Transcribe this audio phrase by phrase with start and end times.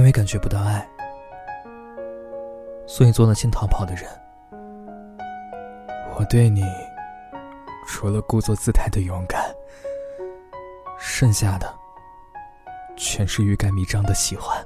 [0.00, 0.88] 因为感觉不到爱
[2.86, 4.04] 所以做了先逃跑的人。
[6.16, 6.64] 我对你
[7.86, 9.54] 除了故作姿态的勇敢
[10.98, 11.70] 剩下的
[12.96, 14.56] 全是欲盖弥彰的喜欢。